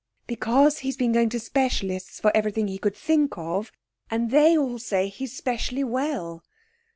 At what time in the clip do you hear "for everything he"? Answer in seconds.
2.19-2.79